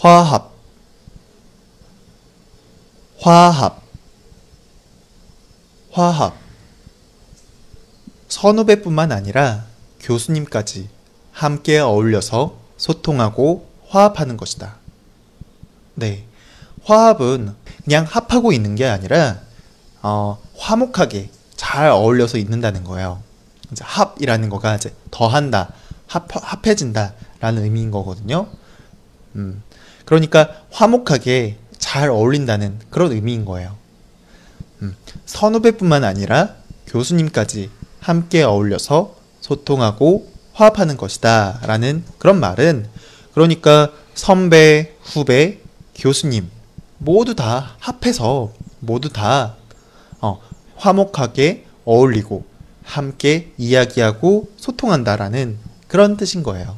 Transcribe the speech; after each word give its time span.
화합 0.00 0.50
화합 3.18 3.82
화합 5.92 6.34
선후배뿐만 8.28 9.12
아니라 9.12 9.66
교수님까지 10.00 10.88
함께 11.32 11.78
어울려서 11.80 12.56
소통하고 12.78 13.68
화합하는 13.88 14.38
것이다. 14.38 14.76
네. 15.96 16.24
화합은 16.84 17.54
그냥 17.84 18.06
합하고 18.08 18.52
있는 18.52 18.76
게 18.76 18.86
아니라 18.86 19.40
어, 20.00 20.40
화목하게 20.56 21.30
잘 21.56 21.90
어울려서 21.90 22.38
있는다는 22.38 22.84
거예요. 22.84 23.22
이제 23.70 23.84
합이라는 23.84 24.48
거가 24.48 24.76
이제 24.76 24.94
더한다, 25.10 25.74
합, 26.06 26.26
합해진다라는 26.32 27.64
의미인 27.64 27.90
거거든요. 27.90 28.48
음, 29.36 29.62
그러니까 30.10 30.50
화목하게 30.72 31.56
잘 31.78 32.10
어울린다는 32.10 32.80
그런 32.90 33.12
의미인 33.12 33.44
거예요. 33.44 33.76
음, 34.82 34.96
선후배뿐만 35.24 36.02
아니라 36.02 36.56
교수님까지 36.88 37.70
함께 38.00 38.42
어울려서 38.42 39.14
소통하고 39.40 40.28
화합하는 40.52 40.96
것이다. 40.96 41.60
라는 41.62 42.02
그런 42.18 42.40
말은 42.40 42.88
그러니까 43.34 43.92
선배, 44.14 44.96
후배, 45.00 45.60
교수님 45.94 46.50
모두 46.98 47.36
다 47.36 47.76
합해서 47.78 48.52
모두 48.80 49.10
다 49.10 49.54
어, 50.20 50.40
화목하게 50.74 51.66
어울리고 51.84 52.44
함께 52.82 53.52
이야기하고 53.58 54.50
소통한다라는 54.56 55.58
그런 55.86 56.16
뜻인 56.16 56.42
거예요. 56.42 56.76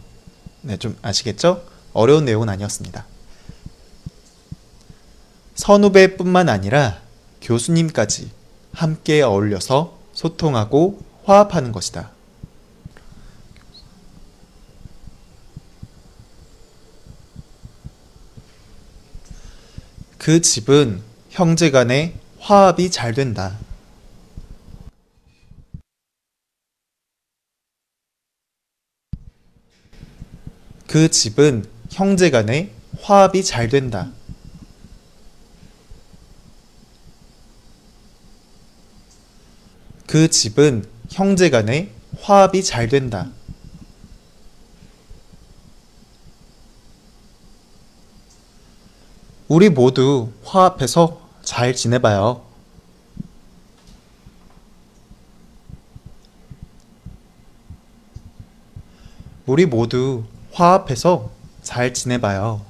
네, 0.61 0.77
좀 0.77 0.99
아시겠죠? 1.01 1.63
어려운 1.95 2.27
내용은 2.27 2.51
아니었습니다. 2.51 3.07
선후배뿐만 5.55 6.49
아니라 6.49 7.01
교수님까지 7.41 8.31
함께 8.73 9.23
어울려서 9.23 9.99
소통하고 10.13 11.01
화합하는 11.25 11.73
것이다. 11.73 12.11
그 20.19 20.41
집은 20.41 21.03
형제 21.31 21.71
간의 21.71 22.15
화합이 22.39 22.91
잘 22.91 23.13
된다. 23.13 23.59
그 30.87 31.11
집은 31.11 31.65
형제 31.91 32.31
간의 32.31 32.71
화합이 33.01 33.43
잘 33.43 33.69
된다. 33.69 34.13
그 40.13 40.29
집은 40.29 40.85
형제 41.11 41.49
간의 41.49 41.91
화합이 42.21 42.63
잘 42.63 42.87
된다. 42.87 43.31
우리 49.49 49.71
모두 49.71 50.31
화합해서 50.45 51.19
잘 51.43 51.75
지내봐요. 51.75 52.45
우리 59.47 59.65
모두 59.65 60.25
화합해서 60.53 61.31
잘 61.63 61.95
지내봐요. 61.95 62.61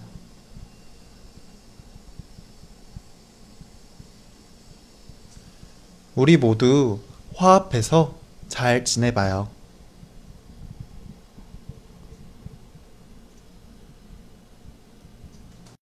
우리 6.14 6.36
모두 6.36 7.00
화합해서 7.36 8.14
잘 8.48 8.84
지내봐요. 8.84 9.48